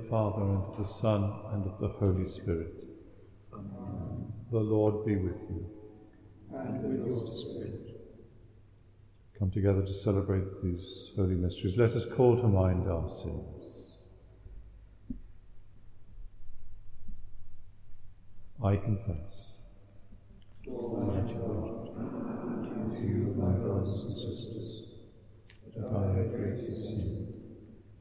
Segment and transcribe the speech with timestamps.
[0.00, 2.84] Father, and of the Son, and of the Holy Spirit.
[3.52, 4.32] Amen.
[4.50, 5.66] The Lord be with you.
[6.52, 8.00] And with your spirit.
[9.38, 11.76] Come together to celebrate these holy mysteries.
[11.76, 13.66] Let us call to mind our sins.
[18.62, 19.52] I confess.
[20.64, 21.86] To Almighty God,
[22.96, 24.84] to you, my brothers and sisters,
[25.76, 27.34] that I have greatly sinned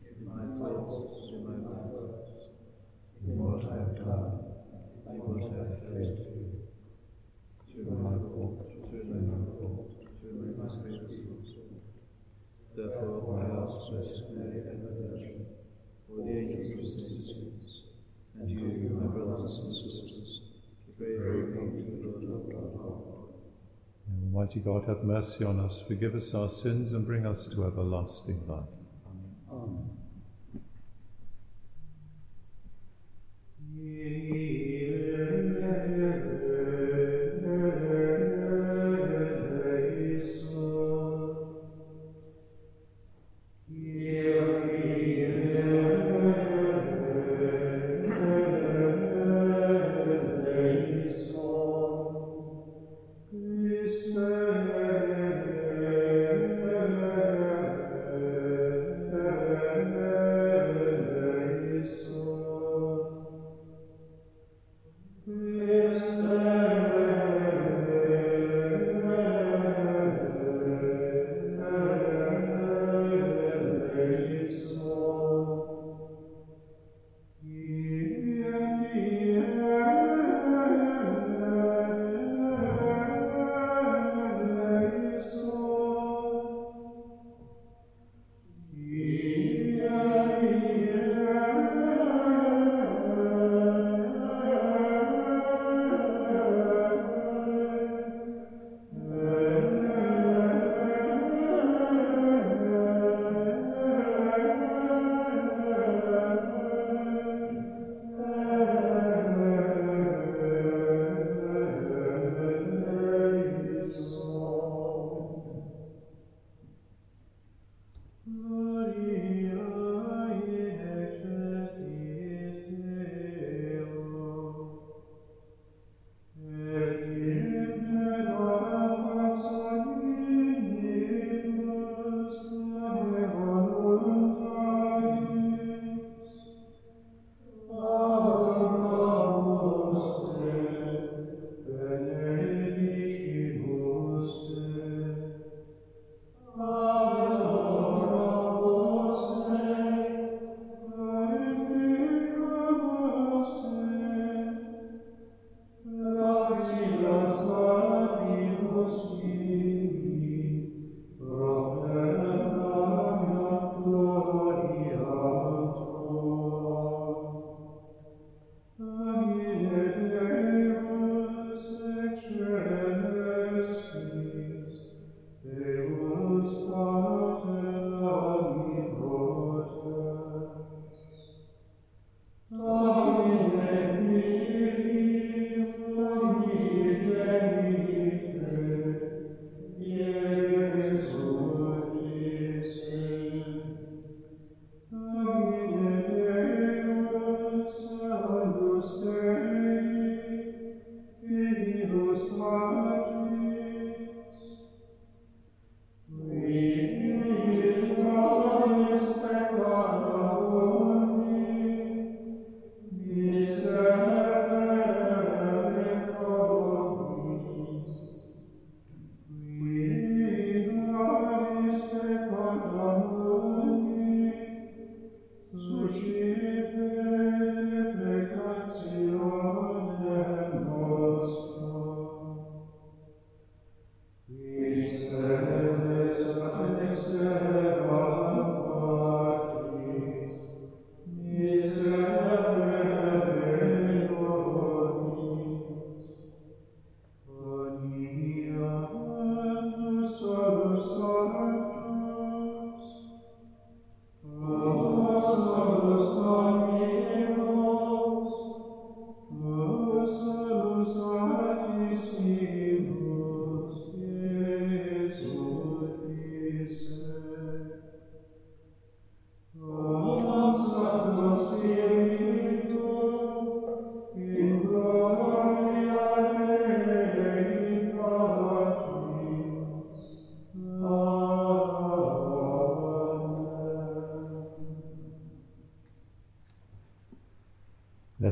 [0.02, 1.58] in my thoughts, in my
[1.92, 2.32] words,
[3.28, 4.40] in what I have done,
[5.06, 6.48] in what I have failed to do,
[7.70, 9.92] through my fault, through my fault,
[10.22, 11.48] through my grievous fault.
[12.76, 15.46] Therefore I ask Blessed Mary, ever Virgin,
[16.08, 17.82] for the angels of saints,
[18.40, 20.42] and you, my brothers and sisters,
[20.98, 23.02] pray for me to the Lord our God.
[24.10, 27.66] May Almighty God have mercy on us, forgive us our sins, and bring us to
[27.66, 28.64] everlasting life.
[29.52, 30.05] Amen.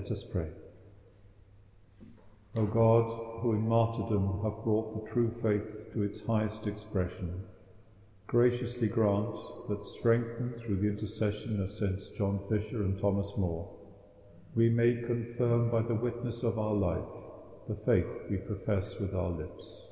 [0.03, 0.49] Let us pray.
[2.57, 7.45] O God, who in martyrdom have brought the true faith to its highest expression,
[8.27, 9.33] graciously grant
[9.69, 13.73] that, strengthened through the intercession of Saints John Fisher and Thomas More,
[14.55, 17.23] we may confirm by the witness of our life
[17.69, 19.83] the faith we profess with our lips.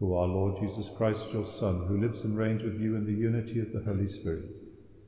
[0.00, 3.12] Through our Lord Jesus Christ, your Son, who lives and reigns with you in the
[3.12, 4.46] unity of the Holy Spirit,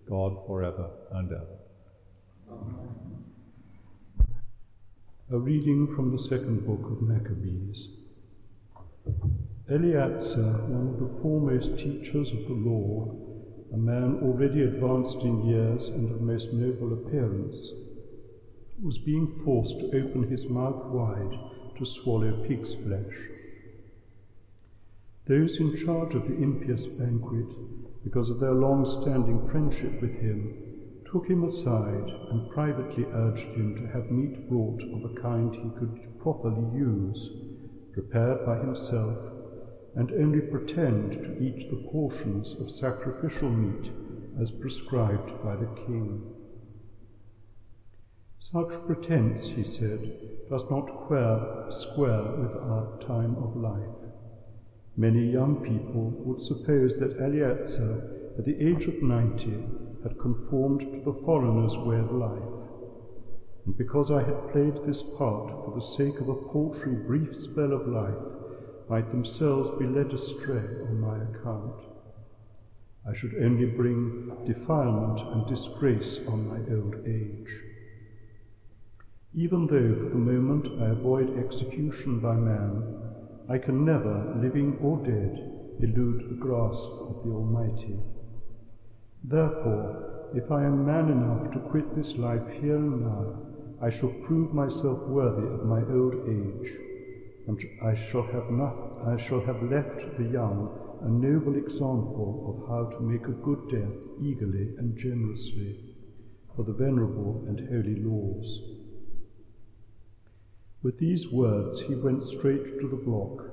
[0.08, 1.58] God for ever and ever.
[2.48, 3.07] Amen.
[5.30, 7.90] A reading from the second book of Maccabees.
[9.68, 13.14] Eleazar, one of the foremost teachers of the law,
[13.70, 17.74] a man already advanced in years and of most noble appearance,
[18.82, 21.36] was being forced to open his mouth wide
[21.76, 23.30] to swallow pig's flesh.
[25.26, 27.52] Those in charge of the impious banquet,
[28.02, 30.52] because of their long standing friendship with him,
[31.10, 35.70] took him aside and privately urged him to have meat brought of a kind he
[35.78, 37.30] could properly use,
[37.92, 39.16] prepared by himself,
[39.94, 43.90] and only pretend to eat the portions of sacrificial meat
[44.40, 46.20] as prescribed by the king.
[48.38, 50.00] Such pretense, he said,
[50.50, 50.88] does not
[51.70, 53.96] square with our time of life.
[54.96, 61.02] Many young people would suppose that Eleazar, at the age of ninety, had conformed to
[61.04, 62.48] the foreigner's way of life.
[63.64, 67.72] And because I had played this part for the sake of a paltry brief spell
[67.72, 68.16] of life,
[68.88, 71.74] might themselves be led astray on my account.
[73.04, 74.14] I should only bring
[74.46, 77.64] defilement and disgrace on my old age.
[79.34, 82.86] Even though for the moment I avoid execution by man,
[83.48, 85.40] I can never, living or dead,
[85.78, 88.04] elude the grasp of the Almighty.
[89.24, 93.42] Therefore, if I am man enough to quit this life here and now,
[93.80, 96.72] I shall prove myself worthy of my old age,
[97.46, 100.68] and I shall have not, I shall have left the young
[101.00, 105.76] a noble example of how to make a good death eagerly and generously
[106.54, 108.60] for the venerable and holy laws.
[110.82, 113.44] With these words he went straight to the block.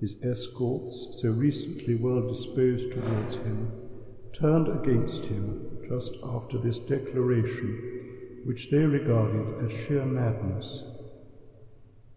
[0.00, 3.85] His escorts, so recently well disposed towards him,
[4.36, 5.56] turned against him
[5.88, 7.78] just after this declaration,
[8.42, 10.84] which they regarded as sheer madness.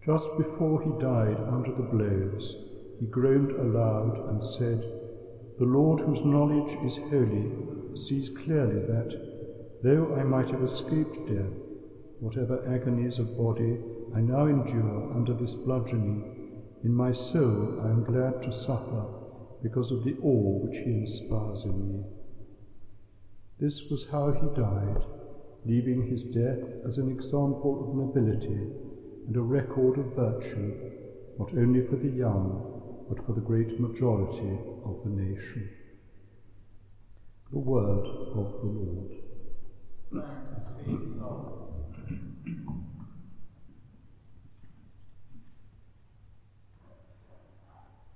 [0.04, 2.58] Just before he died under the blows,
[2.98, 4.86] he groaned aloud and said,
[5.56, 7.54] The Lord, whose knowledge is holy,
[7.94, 9.14] sees clearly that,
[9.82, 11.56] though I might have escaped death,
[12.20, 13.80] whatever agonies of body
[14.12, 16.26] I now endure under this bludgeoning,
[16.84, 19.08] in my soul I am glad to suffer
[19.62, 22.04] because of the awe which he inspires in me.
[23.60, 25.04] This was how he died,
[25.66, 28.72] leaving his death as an example of nobility
[29.28, 30.74] and a record of virtue,
[31.38, 35.70] not only for the young, but for the great majority of the nation.
[37.52, 38.70] The word of the
[40.14, 41.69] Lord.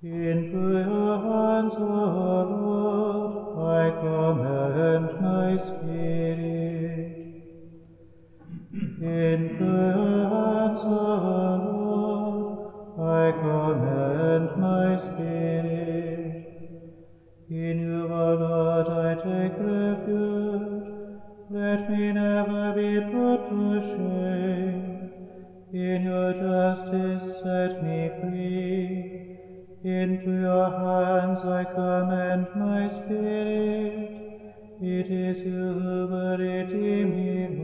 [0.04, 7.08] Into your hands, O Lord, I commend my spirit.
[9.00, 16.36] Into your hands, O Lord, I commend my spirit.
[17.48, 20.84] In you, O Lord, I take refuge.
[21.48, 25.10] Let me never be put to shame.
[25.72, 29.13] In your justice, set me free.
[29.84, 34.08] Into your hands I commend my spirit.
[34.80, 37.63] It is you who will redeem me,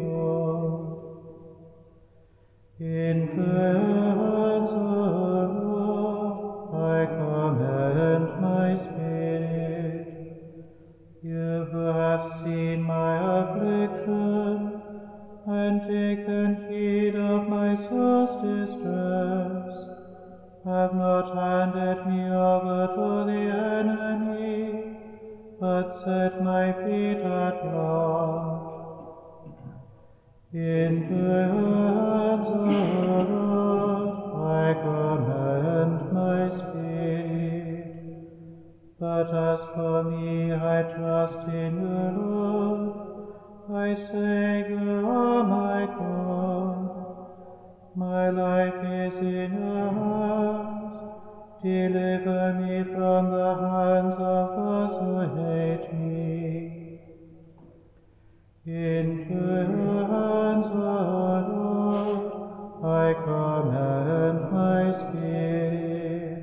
[62.83, 66.43] I command my spirit.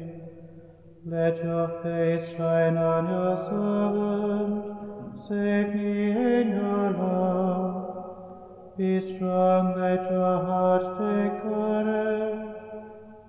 [1.03, 5.20] Let your face shine on your servant.
[5.20, 8.77] Save me in your love.
[8.77, 12.56] Be strong, let your heart take courage.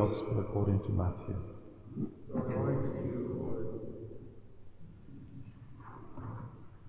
[0.08, 1.36] Gospel according to Matthew.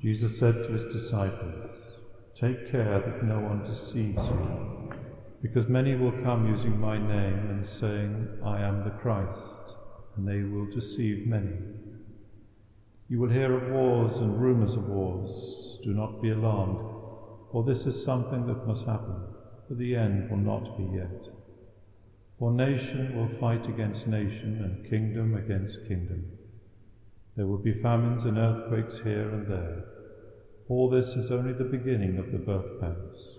[0.01, 1.73] Jesus said to his disciples,
[2.39, 4.93] Take care that no one deceives you,
[5.43, 9.75] because many will come using my name and saying, I am the Christ,
[10.17, 11.57] and they will deceive many.
[13.09, 15.81] You will hear of wars and rumours of wars.
[15.83, 16.79] Do not be alarmed,
[17.51, 19.17] for this is something that must happen,
[19.69, 21.35] but the end will not be yet.
[22.39, 26.25] For nation will fight against nation, and kingdom against kingdom.
[27.35, 29.85] There will be famines and earthquakes here and there.
[30.69, 33.39] All this is only the beginning of the birth pangs.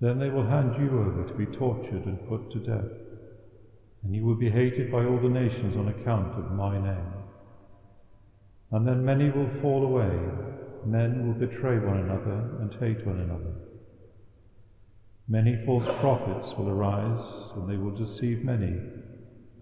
[0.00, 2.90] Then they will hand you over to be tortured and put to death,
[4.02, 7.12] and you will be hated by all the nations on account of my name.
[8.70, 10.18] And then many will fall away,
[10.86, 13.71] men will betray one another and hate one another.
[15.32, 18.78] Many false prophets will arise, and they will deceive many,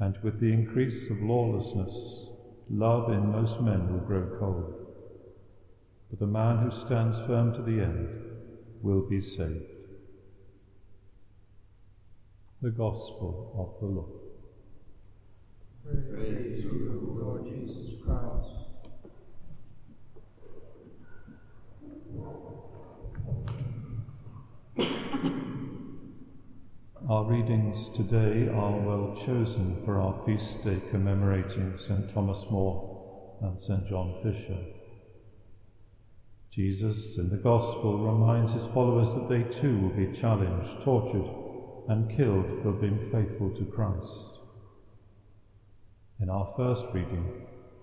[0.01, 2.27] and with the increase of lawlessness,
[2.69, 4.75] love in most men will grow cold.
[6.11, 8.09] But the man who stands firm to the end
[8.83, 9.63] will be saved.
[12.63, 14.11] The Gospel of the Lord.
[15.85, 18.61] Praise to you, Lord Jesus Christ.
[27.11, 32.15] Our readings today are well chosen for our feast day commemorating St.
[32.15, 33.89] Thomas More and St.
[33.89, 34.59] John Fisher.
[36.53, 41.29] Jesus in the Gospel reminds his followers that they too will be challenged, tortured,
[41.89, 44.39] and killed for being faithful to Christ.
[46.21, 47.29] In our first reading,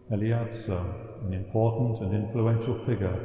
[0.09, 0.85] Eleazar,
[1.25, 3.19] an important and influential figure,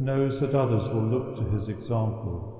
[0.00, 2.55] knows that others will look to his example.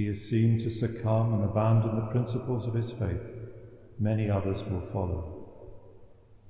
[0.00, 3.20] He is seen to succumb and abandon the principles of his faith,
[3.98, 5.76] many others will follow.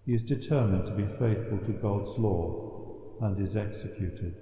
[0.06, 4.36] He is determined to be faithful to God's law and is executed.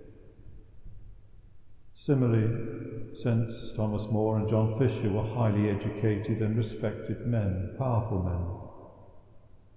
[1.95, 8.45] Similarly, since Thomas More and John Fisher were highly educated and respected men, powerful men.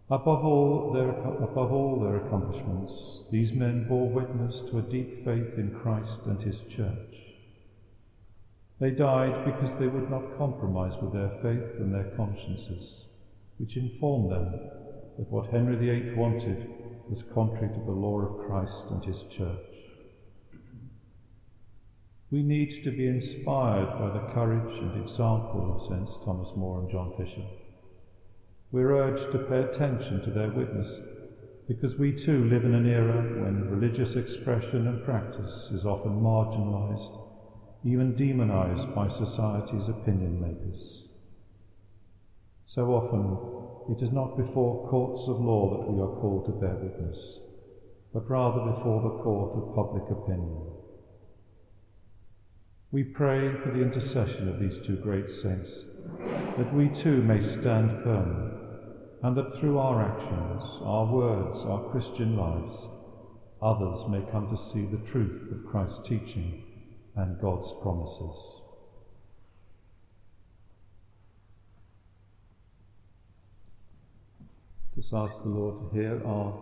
[0.10, 5.58] Above all, their, above all their accomplishments, these men bore witness to a deep faith
[5.58, 7.11] in Christ and his church.
[8.82, 13.06] They died because they would not compromise with their faith and their consciences,
[13.60, 14.60] which informed them
[15.20, 16.68] that what Henry VIII wanted
[17.08, 19.60] was contrary to the law of Christ and his church.
[22.32, 26.90] We need to be inspired by the courage and example of Saints Thomas More and
[26.90, 27.46] John Fisher.
[28.72, 30.90] We're urged to pay attention to their witness
[31.68, 37.21] because we too live in an era when religious expression and practice is often marginalized,
[37.84, 41.04] even demonized by society's opinion makers.
[42.68, 46.76] So often it is not before courts of law that we are called to bear
[46.76, 47.40] witness,
[48.14, 50.58] but rather before the court of public opinion.
[52.92, 55.72] We pray for the intercession of these two great saints,
[56.58, 58.52] that we too may stand firm,
[59.24, 62.74] and that through our actions, our words, our Christian lives,
[63.62, 66.71] others may come to see the truth of Christ's teaching
[67.16, 68.62] and God's promises.
[74.96, 76.54] Just ask the Lord to hear our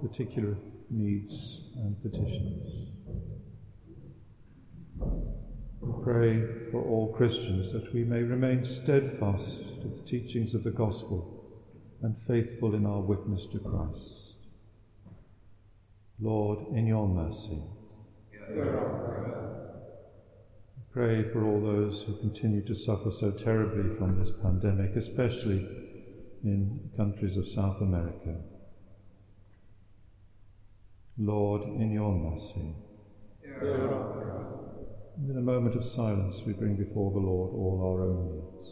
[0.00, 0.56] particular
[0.88, 2.88] needs and petitions.
[5.80, 10.70] We pray for all Christians that we may remain steadfast to the teachings of the
[10.70, 11.44] gospel
[12.02, 14.32] and faithful in our witness to Christ.
[16.20, 17.62] Lord, in your mercy.
[20.92, 25.66] Pray for all those who continue to suffer so terribly from this pandemic, especially
[26.44, 28.36] in countries of South America.
[31.16, 32.74] Lord, in your mercy.
[35.30, 38.68] In a moment of silence, we bring before the Lord all our own needs.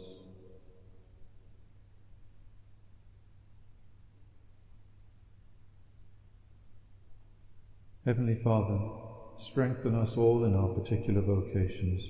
[8.05, 9.00] Heavenly Father,
[9.41, 12.03] strengthen us all in our particular vocations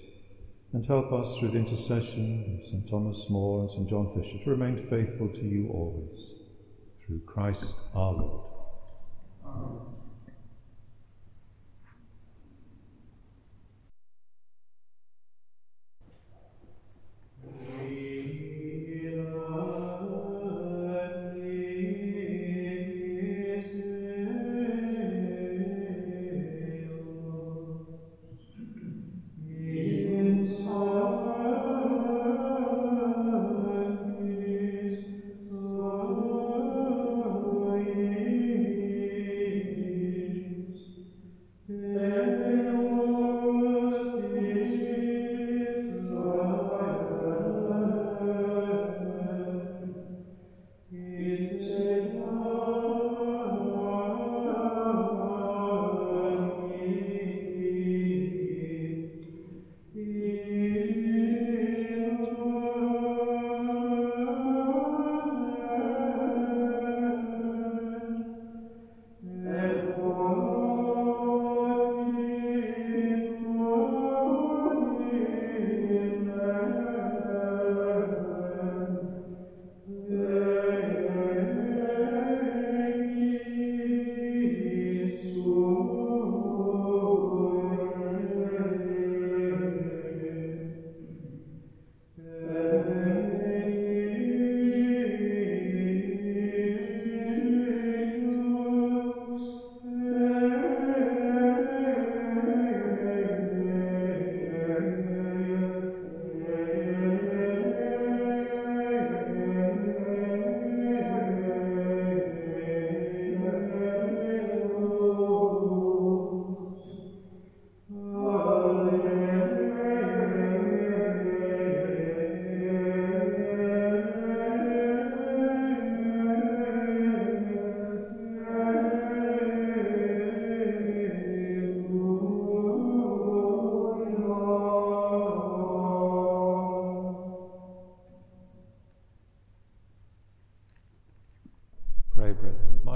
[0.73, 2.89] and help us through the intercession of St.
[2.89, 3.89] Thomas More and St.
[3.89, 6.31] John Fisher to remain faithful to you always.
[7.05, 8.45] Through Christ our Lord.
[9.45, 9.90] Amen.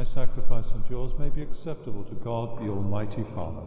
[0.06, 3.66] Sacrifice and yours may be acceptable to God the Almighty Father.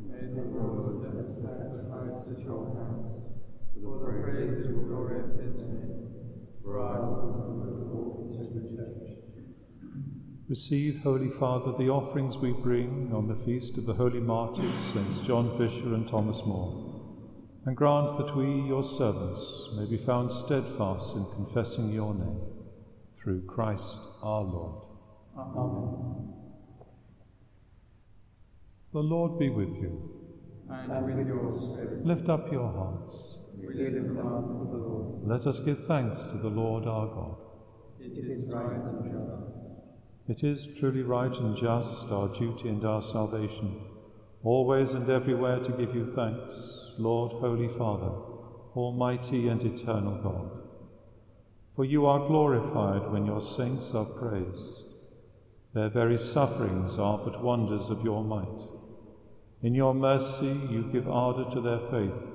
[0.00, 3.18] May the Lord sacrifice at your hands
[3.82, 6.08] for the praise and glory of his name,
[6.62, 9.18] for our good of the church.
[10.48, 15.20] Receive, Holy Father, the offerings we bring on the feast of the holy martyrs, Saints
[15.20, 16.84] John Fisher and Thomas More,
[17.64, 22.40] and grant that we, your servants, may be found steadfast in confessing your name
[23.22, 24.87] through Christ our Lord.
[25.38, 26.34] Amen.
[28.92, 30.10] The Lord be with you.
[30.70, 33.36] And with your spirit, Lift up your hearts.
[33.58, 35.26] we lift them up to the Lord.
[35.26, 37.36] Let us give thanks to the Lord our God.
[38.00, 40.42] It is right and just.
[40.42, 43.80] It is truly right and just, our duty and our salvation,
[44.42, 48.12] always and everywhere to give you thanks, Lord, Holy Father,
[48.76, 50.50] Almighty and eternal God.
[51.76, 54.87] For you are glorified when your saints are praised.
[55.78, 58.68] Their very sufferings are but wonders of your might.
[59.62, 62.26] In your mercy you give ardour to their faith,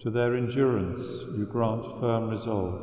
[0.00, 2.82] to their endurance you grant firm resolve,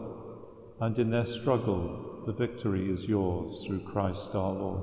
[0.82, 4.82] and in their struggle the victory is yours through Christ our Lord.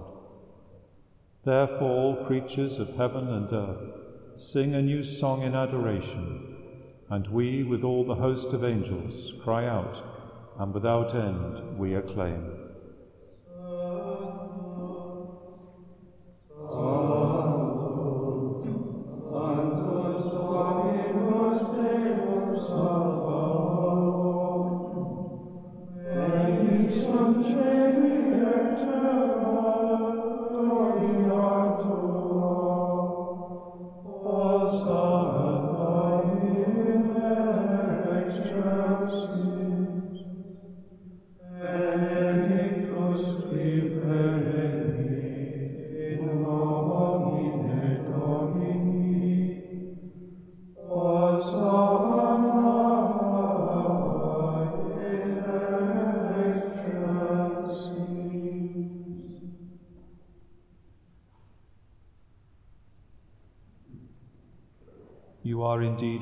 [1.45, 3.93] Therefore, all creatures of heaven and earth
[4.37, 6.55] sing a new song in adoration,
[7.09, 10.05] and we, with all the host of angels, cry out,
[10.61, 12.60] and without end we acclaim.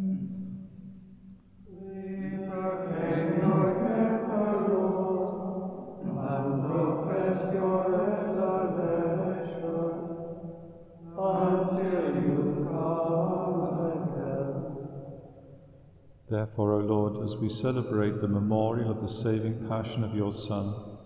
[16.31, 20.96] Therefore, O Lord, as we celebrate the memorial of the saving passion of your Son,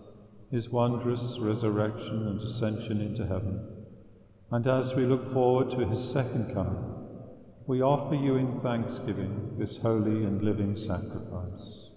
[0.53, 3.74] his wondrous resurrection and ascension into heaven,
[4.51, 6.95] and as we look forward to his second coming,
[7.67, 11.89] we offer you in thanksgiving this holy and living sacrifice.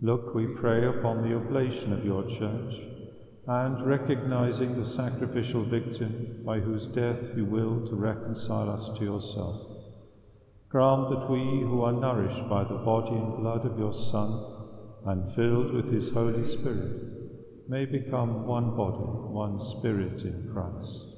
[0.00, 2.74] Look, we pray, upon the oblation of your church,
[3.46, 9.60] and recognizing the sacrificial victim by whose death you will to reconcile us to yourself.
[10.68, 14.44] Grant that we, who are nourished by the body and blood of your Son
[15.06, 21.11] and filled with his Holy Spirit, may become one body, one spirit in Christ.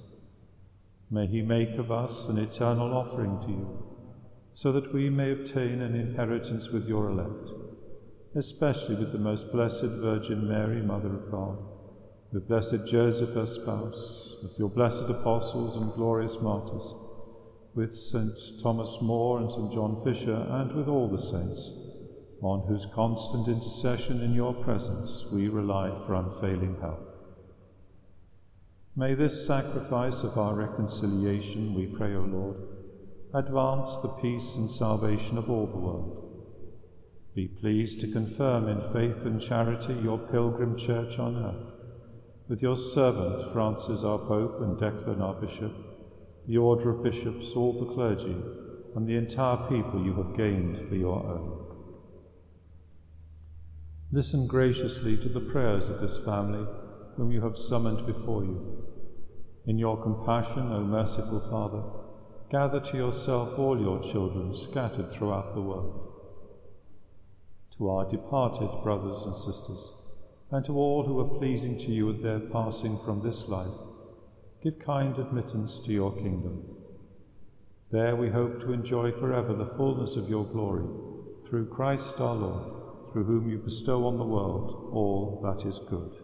[1.15, 3.85] May he make of us an eternal offering to you,
[4.53, 7.51] so that we may obtain an inheritance with your elect,
[8.35, 11.59] especially with the most blessed Virgin Mary, Mother of God,
[12.33, 16.93] with blessed Joseph, her spouse, with your blessed apostles and glorious martyrs,
[17.77, 18.61] with St.
[18.61, 19.73] Thomas More and St.
[19.73, 21.71] John Fisher, and with all the saints,
[22.43, 27.04] on whose constant intercession in your presence we rely for unfailing help.
[28.97, 32.57] May this sacrifice of our reconciliation, we pray, O Lord,
[33.35, 36.21] advance the peace and salvation of all the world.
[37.35, 41.73] Be pleased to confirm in faith and charity your pilgrim church on earth,
[42.49, 45.73] with your servant Francis our Pope and Declan our Bishop,
[46.47, 48.37] the order of bishops, all the clergy,
[48.95, 51.67] and the entire people you have gained for your own.
[54.13, 56.65] Listen graciously to the prayers of this family
[57.17, 58.85] whom you have summoned before you.
[59.67, 61.83] In your compassion, O merciful Father,
[62.51, 66.13] gather to yourself all your children scattered throughout the world.
[67.79, 69.93] To our departed brothers and sisters,
[70.51, 73.75] and to all who are pleasing to you at their passing from this life,
[74.63, 76.63] give kind admittance to your kingdom.
[77.91, 80.87] There we hope to enjoy forever the fullness of your glory,
[81.49, 86.24] through Christ our Lord, through whom you bestow on the world all that is good.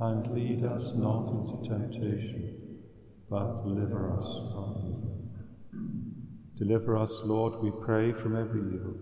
[0.00, 2.78] and lead us not into temptation,
[3.30, 5.14] but deliver us from evil.
[6.58, 8.94] Deliver us, Lord, we pray, from every evil.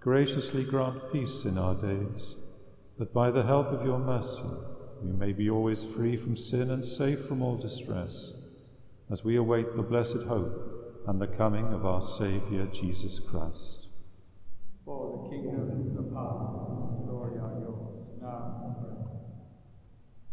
[0.00, 2.34] Graciously grant peace in our days,
[2.98, 4.42] that by the help of your mercy
[5.02, 8.32] we may be always free from sin and safe from all distress,
[9.10, 13.86] as we await the blessed hope and the coming of our Saviour Jesus Christ.
[14.84, 19.10] For the kingdom, the power, and the glory are yours, now and forever.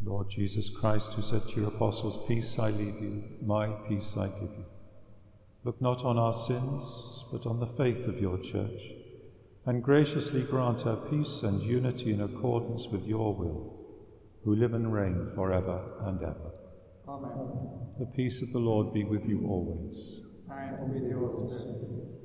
[0.09, 4.25] Lord Jesus Christ, who said to your apostles, Peace I leave you, my peace I
[4.25, 4.65] give you.
[5.63, 8.81] Look not on our sins, but on the faith of your church,
[9.67, 13.85] and graciously grant her peace and unity in accordance with your will,
[14.43, 16.53] who live and reign forever and ever.
[17.07, 17.99] Amen.
[17.99, 20.21] The peace of the Lord be with you always.
[20.49, 22.18] And with your spirit.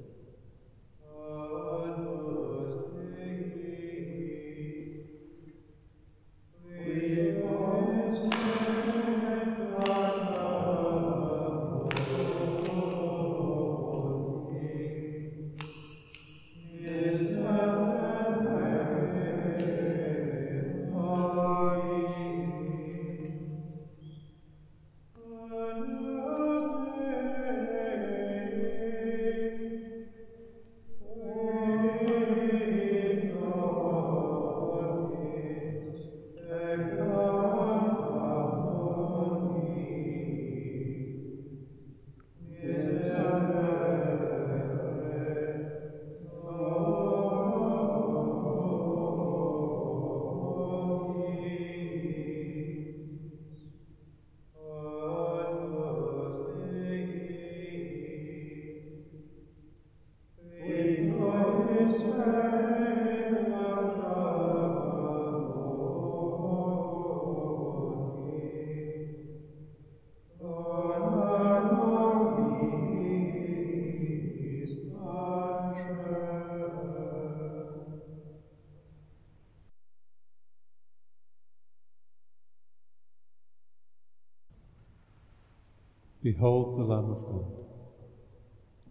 [86.34, 87.44] Behold the Lamb of God.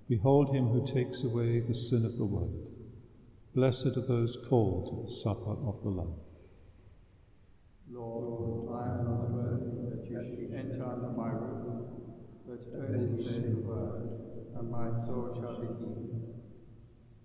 [0.07, 2.55] Behold him who takes away the sin of the world.
[3.53, 6.13] Blessed are those called to the supper of the Lamb.
[7.91, 11.85] Lord, I am not worthy that you should enter under my roof,
[12.47, 14.09] but only say the word,
[14.57, 16.35] and my soul shall be healed.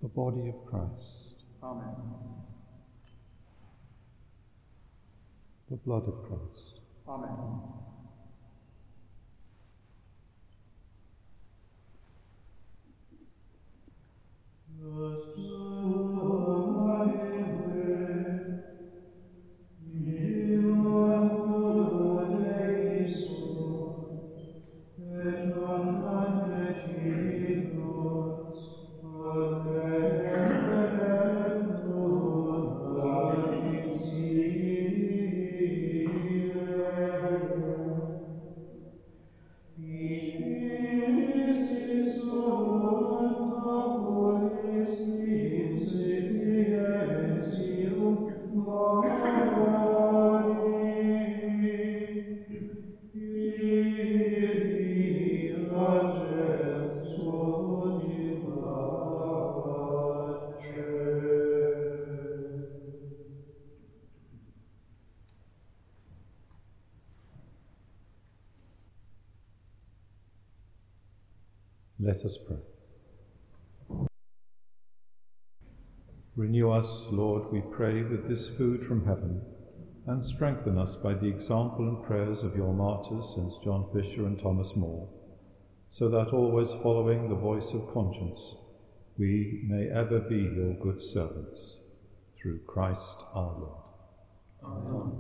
[0.03, 1.45] The body of Christ.
[1.63, 1.95] Amen.
[5.71, 6.81] The blood of Christ.
[7.07, 7.88] Amen.
[14.79, 16.18] Christus
[72.09, 73.99] Let us pray.
[76.37, 79.43] Renew us, Lord, we pray, with this food from heaven,
[80.07, 84.41] and strengthen us by the example and prayers of your martyrs, Saints John Fisher and
[84.41, 85.07] Thomas More,
[85.91, 88.57] so that always following the voice of conscience,
[89.19, 91.77] we may ever be your good servants,
[92.41, 93.83] through Christ our Lord.
[94.65, 95.13] Amen.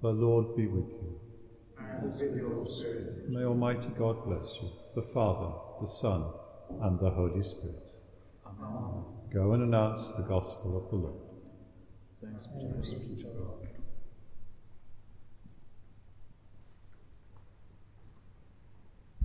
[0.00, 1.20] The Lord be with you.
[1.78, 3.28] And with your spirit.
[3.28, 6.24] May Almighty God bless you, the Father, the Son,
[6.82, 7.88] and the Holy Spirit.
[8.46, 9.04] Amen.
[9.32, 11.20] Go and announce the gospel of the Lord.
[12.22, 13.73] Thanks be to God.